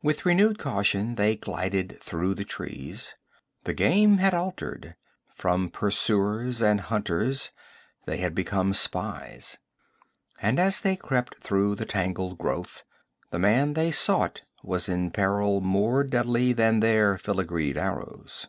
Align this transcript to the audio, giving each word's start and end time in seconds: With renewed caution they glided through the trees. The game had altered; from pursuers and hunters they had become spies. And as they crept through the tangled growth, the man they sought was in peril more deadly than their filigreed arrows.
With 0.00 0.24
renewed 0.24 0.60
caution 0.60 1.16
they 1.16 1.34
glided 1.34 1.98
through 2.00 2.34
the 2.34 2.44
trees. 2.44 3.16
The 3.64 3.74
game 3.74 4.18
had 4.18 4.32
altered; 4.32 4.94
from 5.34 5.70
pursuers 5.70 6.62
and 6.62 6.82
hunters 6.82 7.50
they 8.06 8.18
had 8.18 8.32
become 8.32 8.72
spies. 8.74 9.58
And 10.40 10.60
as 10.60 10.80
they 10.82 10.94
crept 10.94 11.42
through 11.42 11.74
the 11.74 11.84
tangled 11.84 12.38
growth, 12.38 12.84
the 13.32 13.40
man 13.40 13.74
they 13.74 13.90
sought 13.90 14.42
was 14.62 14.88
in 14.88 15.10
peril 15.10 15.60
more 15.60 16.04
deadly 16.04 16.52
than 16.52 16.78
their 16.78 17.18
filigreed 17.18 17.76
arrows. 17.76 18.46